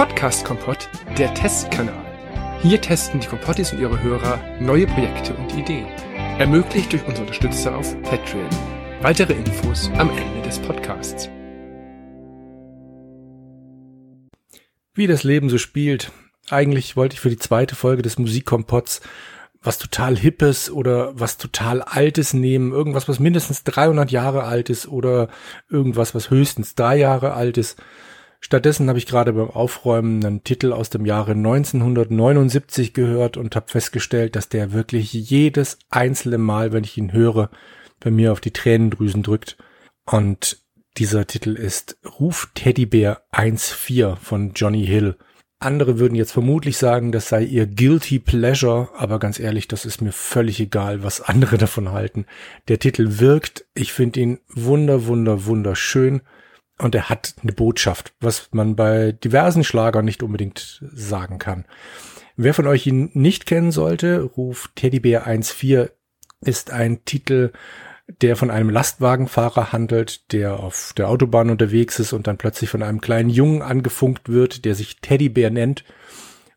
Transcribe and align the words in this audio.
Podcast 0.00 0.46
Kompott, 0.46 0.88
der 1.18 1.34
Testkanal. 1.34 2.58
Hier 2.62 2.80
testen 2.80 3.20
die 3.20 3.26
Kompottis 3.26 3.70
und 3.70 3.80
ihre 3.80 4.02
Hörer 4.02 4.40
neue 4.58 4.86
Projekte 4.86 5.34
und 5.34 5.54
Ideen. 5.54 5.88
Ermöglicht 6.38 6.90
durch 6.90 7.04
unsere 7.04 7.26
Unterstützer 7.26 7.76
auf 7.76 8.00
Patreon. 8.00 8.48
Weitere 9.02 9.34
Infos 9.34 9.90
am 9.98 10.08
Ende 10.08 10.40
des 10.40 10.58
Podcasts. 10.58 11.28
Wie 14.94 15.06
das 15.06 15.22
Leben 15.22 15.50
so 15.50 15.58
spielt. 15.58 16.10
Eigentlich 16.48 16.96
wollte 16.96 17.12
ich 17.12 17.20
für 17.20 17.28
die 17.28 17.36
zweite 17.36 17.74
Folge 17.74 18.00
des 18.00 18.18
Musikkompotts 18.18 19.02
was 19.62 19.76
total 19.76 20.16
Hippes 20.16 20.70
oder 20.70 21.12
was 21.20 21.36
total 21.36 21.82
Altes 21.82 22.32
nehmen, 22.32 22.72
irgendwas, 22.72 23.06
was 23.06 23.20
mindestens 23.20 23.64
300 23.64 24.10
Jahre 24.10 24.44
alt 24.44 24.70
ist 24.70 24.88
oder 24.88 25.28
irgendwas, 25.68 26.14
was 26.14 26.30
höchstens 26.30 26.74
drei 26.74 26.96
Jahre 26.96 27.34
alt 27.34 27.58
ist. 27.58 27.76
Stattdessen 28.40 28.88
habe 28.88 28.98
ich 28.98 29.06
gerade 29.06 29.34
beim 29.34 29.50
Aufräumen 29.50 30.24
einen 30.24 30.42
Titel 30.42 30.72
aus 30.72 30.88
dem 30.88 31.04
Jahre 31.04 31.32
1979 31.32 32.94
gehört 32.94 33.36
und 33.36 33.54
habe 33.54 33.68
festgestellt, 33.68 34.34
dass 34.34 34.48
der 34.48 34.72
wirklich 34.72 35.12
jedes 35.12 35.78
einzelne 35.90 36.38
Mal, 36.38 36.72
wenn 36.72 36.84
ich 36.84 36.96
ihn 36.96 37.12
höre, 37.12 37.50
bei 38.00 38.10
mir 38.10 38.32
auf 38.32 38.40
die 38.40 38.52
Tränendrüsen 38.52 39.22
drückt. 39.22 39.58
Und 40.06 40.58
dieser 40.96 41.26
Titel 41.26 41.54
ist 41.54 41.98
Ruf 42.18 42.50
Teddybär 42.54 43.22
1.4 43.32 44.16
von 44.16 44.52
Johnny 44.54 44.86
Hill. 44.86 45.16
Andere 45.58 45.98
würden 45.98 46.14
jetzt 46.14 46.32
vermutlich 46.32 46.78
sagen, 46.78 47.12
das 47.12 47.28
sei 47.28 47.42
ihr 47.42 47.66
guilty 47.66 48.18
pleasure, 48.18 48.88
aber 48.96 49.18
ganz 49.18 49.38
ehrlich, 49.38 49.68
das 49.68 49.84
ist 49.84 50.00
mir 50.00 50.12
völlig 50.12 50.58
egal, 50.58 51.02
was 51.02 51.20
andere 51.20 51.58
davon 51.58 51.92
halten. 51.92 52.24
Der 52.68 52.78
Titel 52.78 53.18
wirkt, 53.20 53.66
ich 53.74 53.92
finde 53.92 54.20
ihn 54.20 54.38
wunder, 54.48 55.04
wunder, 55.04 55.44
wunderschön 55.44 56.22
und 56.80 56.94
er 56.94 57.08
hat 57.08 57.34
eine 57.42 57.52
Botschaft, 57.52 58.12
was 58.20 58.48
man 58.52 58.76
bei 58.76 59.12
diversen 59.12 59.64
Schlagern 59.64 60.04
nicht 60.04 60.22
unbedingt 60.22 60.82
sagen 60.92 61.38
kann. 61.38 61.64
Wer 62.36 62.54
von 62.54 62.66
euch 62.66 62.86
ihn 62.86 63.10
nicht 63.14 63.46
kennen 63.46 63.70
sollte, 63.70 64.22
ruft 64.22 64.76
Teddybär 64.76 65.26
1.4 65.26 65.90
ist 66.42 66.70
ein 66.70 67.04
Titel, 67.04 67.52
der 68.22 68.36
von 68.36 68.50
einem 68.50 68.70
Lastwagenfahrer 68.70 69.72
handelt, 69.72 70.32
der 70.32 70.58
auf 70.58 70.92
der 70.96 71.08
Autobahn 71.08 71.50
unterwegs 71.50 71.98
ist 71.98 72.12
und 72.12 72.26
dann 72.26 72.38
plötzlich 72.38 72.70
von 72.70 72.82
einem 72.82 73.00
kleinen 73.00 73.30
Jungen 73.30 73.62
angefunkt 73.62 74.28
wird, 74.28 74.64
der 74.64 74.74
sich 74.74 75.00
Teddybär 75.00 75.50
nennt. 75.50 75.84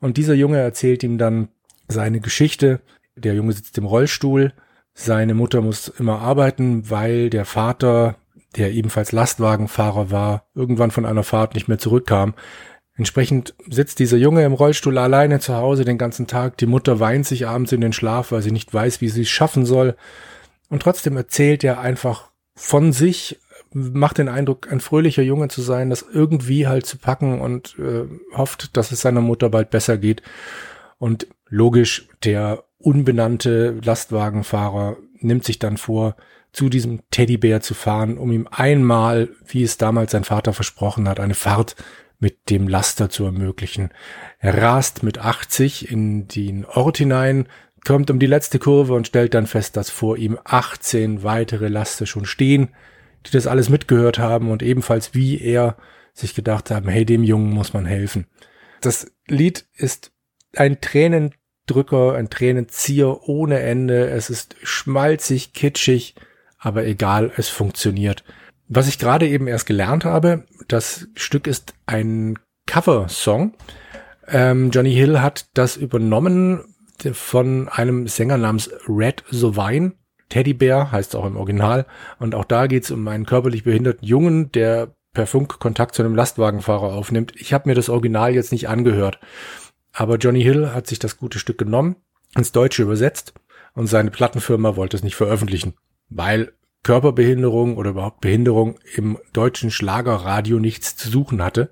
Und 0.00 0.16
dieser 0.16 0.34
Junge 0.34 0.58
erzählt 0.58 1.02
ihm 1.02 1.18
dann 1.18 1.48
seine 1.88 2.20
Geschichte. 2.20 2.80
Der 3.16 3.34
Junge 3.34 3.52
sitzt 3.52 3.76
im 3.78 3.84
Rollstuhl. 3.84 4.52
Seine 4.94 5.34
Mutter 5.34 5.60
muss 5.60 5.88
immer 5.88 6.20
arbeiten, 6.20 6.88
weil 6.90 7.30
der 7.30 7.44
Vater, 7.44 8.16
der 8.56 8.72
ebenfalls 8.72 9.12
Lastwagenfahrer 9.12 10.10
war, 10.10 10.44
irgendwann 10.54 10.90
von 10.90 11.06
einer 11.06 11.22
Fahrt 11.22 11.54
nicht 11.54 11.68
mehr 11.68 11.78
zurückkam. 11.78 12.34
Entsprechend 12.96 13.54
sitzt 13.68 13.98
dieser 13.98 14.16
Junge 14.16 14.44
im 14.44 14.52
Rollstuhl 14.52 14.98
alleine 14.98 15.40
zu 15.40 15.54
Hause 15.54 15.84
den 15.84 15.98
ganzen 15.98 16.26
Tag. 16.26 16.58
Die 16.58 16.66
Mutter 16.66 17.00
weint 17.00 17.26
sich 17.26 17.46
abends 17.46 17.72
in 17.72 17.80
den 17.80 17.92
Schlaf, 17.92 18.32
weil 18.32 18.42
sie 18.42 18.50
nicht 18.50 18.74
weiß, 18.74 19.00
wie 19.00 19.08
sie 19.08 19.22
es 19.22 19.30
schaffen 19.30 19.64
soll. 19.64 19.96
Und 20.68 20.82
trotzdem 20.82 21.16
erzählt 21.16 21.64
er 21.64 21.80
einfach 21.80 22.30
von 22.54 22.92
sich, 22.92 23.38
macht 23.72 24.18
den 24.18 24.28
Eindruck, 24.28 24.70
ein 24.70 24.80
fröhlicher 24.80 25.22
Junge 25.22 25.48
zu 25.48 25.62
sein, 25.62 25.90
das 25.90 26.04
irgendwie 26.12 26.66
halt 26.66 26.86
zu 26.86 26.98
packen 26.98 27.40
und 27.40 27.76
äh, 27.78 28.04
hofft, 28.36 28.76
dass 28.76 28.92
es 28.92 29.00
seiner 29.00 29.20
Mutter 29.20 29.48
bald 29.48 29.70
besser 29.70 29.96
geht. 29.96 30.22
Und 30.98 31.26
logisch, 31.48 32.08
der 32.24 32.64
unbenannte 32.78 33.78
Lastwagenfahrer 33.82 34.96
nimmt 35.20 35.44
sich 35.44 35.58
dann 35.58 35.76
vor, 35.76 36.16
zu 36.52 36.68
diesem 36.68 37.00
Teddybär 37.10 37.60
zu 37.60 37.74
fahren, 37.74 38.18
um 38.18 38.32
ihm 38.32 38.48
einmal, 38.50 39.28
wie 39.46 39.62
es 39.62 39.78
damals 39.78 40.12
sein 40.12 40.24
Vater 40.24 40.52
versprochen 40.52 41.08
hat, 41.08 41.20
eine 41.20 41.34
Fahrt 41.34 41.76
mit 42.18 42.50
dem 42.50 42.68
Laster 42.68 43.08
zu 43.08 43.24
ermöglichen. 43.24 43.90
Er 44.38 44.60
rast 44.60 45.02
mit 45.02 45.18
80 45.18 45.90
in 45.90 46.28
den 46.28 46.64
Ort 46.66 46.98
hinein, 46.98 47.48
kommt 47.84 48.10
um 48.10 48.18
die 48.18 48.26
letzte 48.26 48.58
Kurve 48.58 48.94
und 48.94 49.06
stellt 49.06 49.34
dann 49.34 49.46
fest, 49.46 49.76
dass 49.76 49.90
vor 49.90 50.16
ihm 50.16 50.38
18 50.44 51.22
weitere 51.22 51.68
Laster 51.68 52.06
schon 52.06 52.26
stehen, 52.26 52.68
die 53.26 53.30
das 53.30 53.46
alles 53.46 53.68
mitgehört 53.68 54.18
haben 54.18 54.50
und 54.50 54.62
ebenfalls 54.62 55.14
wie 55.14 55.40
er 55.40 55.76
sich 56.12 56.34
gedacht 56.34 56.70
haben, 56.70 56.88
hey, 56.88 57.04
dem 57.04 57.22
Jungen 57.22 57.52
muss 57.52 57.72
man 57.72 57.86
helfen. 57.86 58.26
Das 58.80 59.10
Lied 59.26 59.66
ist 59.74 60.12
ein 60.54 60.80
Tränendrücker, 60.80 62.14
ein 62.14 62.30
Tränenzieher 62.30 63.28
ohne 63.28 63.60
Ende. 63.60 64.10
Es 64.10 64.30
ist 64.30 64.56
schmalzig, 64.62 65.52
kitschig, 65.52 66.14
aber 66.60 66.86
egal, 66.86 67.32
es 67.36 67.48
funktioniert. 67.48 68.22
Was 68.68 68.86
ich 68.86 68.98
gerade 68.98 69.26
eben 69.26 69.48
erst 69.48 69.66
gelernt 69.66 70.04
habe, 70.04 70.44
das 70.68 71.08
Stück 71.16 71.46
ist 71.48 71.74
ein 71.86 72.38
Cover-Song. 72.66 73.54
Ähm, 74.28 74.70
Johnny 74.70 74.94
Hill 74.94 75.20
hat 75.20 75.48
das 75.54 75.76
übernommen 75.76 76.60
von 77.12 77.68
einem 77.68 78.06
Sänger 78.06 78.36
namens 78.36 78.70
Red 78.86 79.24
Sovine. 79.30 79.92
Teddybär 80.28 80.92
heißt 80.92 81.16
auch 81.16 81.26
im 81.26 81.36
Original. 81.36 81.86
Und 82.20 82.36
auch 82.36 82.44
da 82.44 82.68
geht 82.68 82.84
es 82.84 82.92
um 82.92 83.08
einen 83.08 83.26
körperlich 83.26 83.64
behinderten 83.64 84.06
Jungen, 84.06 84.52
der 84.52 84.94
per 85.12 85.26
Funk 85.26 85.58
Kontakt 85.58 85.96
zu 85.96 86.02
einem 86.02 86.14
Lastwagenfahrer 86.14 86.92
aufnimmt. 86.92 87.32
Ich 87.36 87.52
habe 87.52 87.68
mir 87.68 87.74
das 87.74 87.88
Original 87.88 88.34
jetzt 88.34 88.52
nicht 88.52 88.68
angehört. 88.68 89.18
Aber 89.92 90.16
Johnny 90.16 90.42
Hill 90.42 90.72
hat 90.72 90.86
sich 90.86 91.00
das 91.00 91.16
gute 91.16 91.40
Stück 91.40 91.58
genommen, 91.58 91.96
ins 92.36 92.52
Deutsche 92.52 92.82
übersetzt 92.82 93.34
und 93.74 93.88
seine 93.88 94.10
Plattenfirma 94.10 94.76
wollte 94.76 94.96
es 94.96 95.02
nicht 95.02 95.16
veröffentlichen, 95.16 95.74
weil 96.10 96.52
Körperbehinderung 96.82 97.76
oder 97.76 97.90
überhaupt 97.90 98.20
Behinderung 98.20 98.78
im 98.94 99.18
deutschen 99.32 99.70
Schlagerradio 99.70 100.58
nichts 100.58 100.96
zu 100.96 101.08
suchen 101.10 101.42
hatte. 101.42 101.70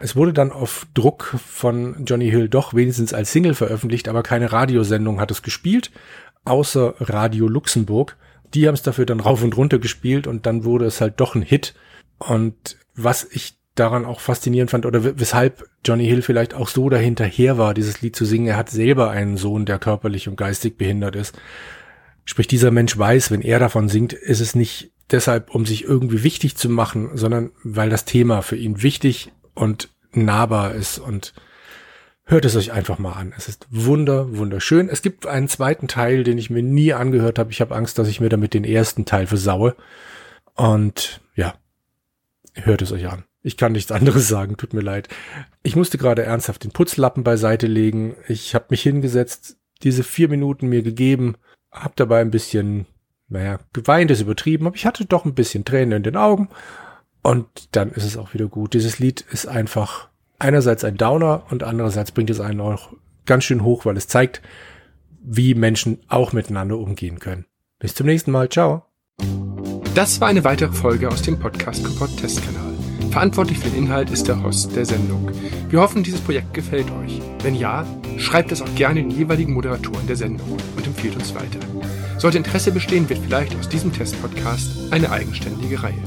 Es 0.00 0.16
wurde 0.16 0.32
dann 0.32 0.50
auf 0.50 0.86
Druck 0.94 1.36
von 1.46 2.04
Johnny 2.06 2.30
Hill 2.30 2.48
doch 2.48 2.74
wenigstens 2.74 3.12
als 3.12 3.32
Single 3.32 3.54
veröffentlicht, 3.54 4.08
aber 4.08 4.22
keine 4.22 4.50
Radiosendung 4.50 5.20
hat 5.20 5.30
es 5.30 5.42
gespielt, 5.42 5.90
außer 6.44 6.94
Radio 7.00 7.48
Luxemburg. 7.48 8.16
Die 8.54 8.66
haben 8.66 8.74
es 8.74 8.82
dafür 8.82 9.06
dann 9.06 9.20
rauf 9.20 9.42
und 9.42 9.56
runter 9.56 9.78
gespielt 9.78 10.26
und 10.26 10.46
dann 10.46 10.64
wurde 10.64 10.86
es 10.86 11.00
halt 11.00 11.20
doch 11.20 11.34
ein 11.34 11.42
Hit. 11.42 11.74
Und 12.18 12.76
was 12.96 13.24
ich 13.30 13.54
daran 13.74 14.04
auch 14.04 14.20
faszinierend 14.20 14.70
fand 14.70 14.86
oder 14.86 15.18
weshalb 15.18 15.68
Johnny 15.84 16.06
Hill 16.06 16.22
vielleicht 16.22 16.54
auch 16.54 16.68
so 16.68 16.88
dahinterher 16.88 17.56
war, 17.56 17.74
dieses 17.74 18.02
Lied 18.02 18.16
zu 18.16 18.24
singen, 18.24 18.46
er 18.46 18.56
hat 18.56 18.70
selber 18.70 19.10
einen 19.10 19.36
Sohn, 19.36 19.64
der 19.64 19.78
körperlich 19.78 20.28
und 20.28 20.36
geistig 20.36 20.76
behindert 20.76 21.14
ist. 21.14 21.38
Sprich, 22.30 22.46
dieser 22.46 22.70
Mensch 22.70 22.96
weiß, 22.96 23.32
wenn 23.32 23.42
er 23.42 23.58
davon 23.58 23.88
singt, 23.88 24.12
ist 24.12 24.38
es 24.38 24.54
nicht 24.54 24.92
deshalb, 25.10 25.52
um 25.52 25.66
sich 25.66 25.82
irgendwie 25.82 26.22
wichtig 26.22 26.54
zu 26.54 26.68
machen, 26.68 27.16
sondern 27.16 27.50
weil 27.64 27.90
das 27.90 28.04
Thema 28.04 28.42
für 28.42 28.54
ihn 28.54 28.84
wichtig 28.84 29.32
und 29.52 29.88
nahbar 30.12 30.72
ist 30.76 31.00
und 31.00 31.34
hört 32.22 32.44
es 32.44 32.54
euch 32.54 32.70
einfach 32.70 33.00
mal 33.00 33.14
an. 33.14 33.34
Es 33.36 33.48
ist 33.48 33.66
wunder, 33.68 34.36
wunderschön. 34.38 34.88
Es 34.88 35.02
gibt 35.02 35.26
einen 35.26 35.48
zweiten 35.48 35.88
Teil, 35.88 36.22
den 36.22 36.38
ich 36.38 36.50
mir 36.50 36.62
nie 36.62 36.92
angehört 36.92 37.40
habe. 37.40 37.50
Ich 37.50 37.60
habe 37.60 37.74
Angst, 37.74 37.98
dass 37.98 38.06
ich 38.06 38.20
mir 38.20 38.28
damit 38.28 38.54
den 38.54 38.62
ersten 38.62 39.06
Teil 39.06 39.26
versaue. 39.26 39.74
Und 40.54 41.20
ja, 41.34 41.54
hört 42.54 42.80
es 42.80 42.92
euch 42.92 43.08
an. 43.08 43.24
Ich 43.42 43.56
kann 43.56 43.72
nichts 43.72 43.90
anderes 43.90 44.28
sagen, 44.28 44.56
tut 44.56 44.72
mir 44.72 44.82
leid. 44.82 45.08
Ich 45.64 45.74
musste 45.74 45.98
gerade 45.98 46.22
ernsthaft 46.22 46.62
den 46.62 46.70
Putzlappen 46.70 47.24
beiseite 47.24 47.66
legen. 47.66 48.14
Ich 48.28 48.54
habe 48.54 48.66
mich 48.70 48.82
hingesetzt, 48.82 49.56
diese 49.82 50.04
vier 50.04 50.28
Minuten 50.28 50.68
mir 50.68 50.84
gegeben, 50.84 51.34
habe 51.72 51.92
dabei 51.96 52.20
ein 52.20 52.30
bisschen, 52.30 52.86
naja, 53.28 53.58
geweint 53.72 54.10
ist 54.10 54.20
übertrieben, 54.20 54.66
aber 54.66 54.76
ich 54.76 54.86
hatte 54.86 55.04
doch 55.04 55.24
ein 55.24 55.34
bisschen 55.34 55.64
Tränen 55.64 55.98
in 55.98 56.02
den 56.02 56.16
Augen 56.16 56.48
und 57.22 57.46
dann 57.72 57.90
ist 57.90 58.04
es 58.04 58.16
auch 58.16 58.34
wieder 58.34 58.46
gut. 58.46 58.74
Dieses 58.74 58.98
Lied 58.98 59.20
ist 59.32 59.46
einfach 59.46 60.08
einerseits 60.38 60.84
ein 60.84 60.96
Downer 60.96 61.44
und 61.50 61.62
andererseits 61.62 62.12
bringt 62.12 62.30
es 62.30 62.40
einen 62.40 62.60
auch 62.60 62.92
ganz 63.26 63.44
schön 63.44 63.62
hoch, 63.62 63.84
weil 63.84 63.96
es 63.96 64.08
zeigt, 64.08 64.42
wie 65.22 65.54
Menschen 65.54 65.98
auch 66.08 66.32
miteinander 66.32 66.78
umgehen 66.78 67.18
können. 67.18 67.44
Bis 67.78 67.94
zum 67.94 68.06
nächsten 68.06 68.30
Mal. 68.30 68.48
Ciao. 68.48 68.84
Das 69.94 70.20
war 70.20 70.28
eine 70.28 70.44
weitere 70.44 70.72
Folge 70.72 71.08
aus 71.08 71.22
dem 71.22 71.38
Podcast 71.38 71.84
Kompott 71.84 72.16
Testkanal. 72.16 72.69
Verantwortlich 73.10 73.58
für 73.58 73.68
den 73.70 73.84
Inhalt 73.84 74.10
ist 74.10 74.28
der 74.28 74.42
Host 74.42 74.76
der 74.76 74.86
Sendung. 74.86 75.30
Wir 75.68 75.80
hoffen, 75.80 76.02
dieses 76.02 76.20
Projekt 76.20 76.54
gefällt 76.54 76.86
euch. 76.92 77.20
Wenn 77.42 77.56
ja, 77.56 77.84
schreibt 78.18 78.52
es 78.52 78.62
auch 78.62 78.74
gerne 78.76 79.00
den 79.00 79.10
jeweiligen 79.10 79.52
Moderatoren 79.52 80.06
der 80.06 80.16
Sendung 80.16 80.58
und 80.76 80.86
empfiehlt 80.86 81.16
uns 81.16 81.34
weiter. 81.34 81.58
Sollte 82.18 82.38
Interesse 82.38 82.70
bestehen, 82.70 83.08
wird 83.08 83.18
vielleicht 83.18 83.56
aus 83.56 83.68
diesem 83.68 83.92
Testpodcast 83.92 84.92
eine 84.92 85.10
eigenständige 85.10 85.82
Reihe. 85.82 86.02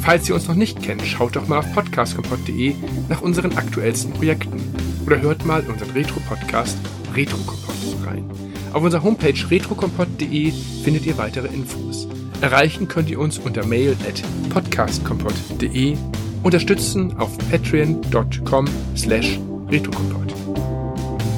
Falls 0.00 0.28
ihr 0.28 0.34
uns 0.34 0.48
noch 0.48 0.54
nicht 0.54 0.82
kennt, 0.82 1.02
schaut 1.02 1.36
doch 1.36 1.48
mal 1.48 1.58
auf 1.58 1.72
podcastkompott.de 1.74 2.74
nach 3.08 3.20
unseren 3.20 3.56
aktuellsten 3.56 4.12
Projekten 4.12 4.60
oder 5.04 5.20
hört 5.20 5.44
mal 5.44 5.62
in 5.62 5.70
unseren 5.70 5.90
Retro-Podcast 5.90 6.78
Retrokompott 7.14 8.06
rein. 8.06 8.24
Auf 8.72 8.82
unserer 8.82 9.02
Homepage 9.02 9.50
retrokompott.de 9.50 10.52
findet 10.84 11.06
ihr 11.06 11.18
weitere 11.18 11.48
Infos. 11.48 12.06
Erreichen 12.40 12.88
könnt 12.88 13.10
ihr 13.10 13.18
uns 13.18 13.38
unter 13.38 13.66
mail 13.66 13.96
at 14.08 14.22
podcastkompott.de, 14.50 15.96
unterstützen 16.46 17.12
auf 17.18 17.36
patreon.com 17.50 18.66
slash 18.96 19.38
retrokompott. 19.68 20.32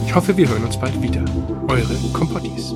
Ich 0.06 0.14
hoffe, 0.14 0.36
wir 0.36 0.46
hören 0.48 0.64
uns 0.64 0.78
bald 0.78 1.00
wieder. 1.00 1.24
Eure 1.66 1.94
Kompottis. 2.12 2.74